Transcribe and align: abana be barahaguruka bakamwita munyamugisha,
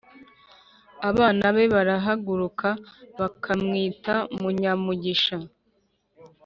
abana 1.09 1.45
be 1.55 1.65
barahaguruka 1.73 2.69
bakamwita 3.19 4.13
munyamugisha, 4.41 5.35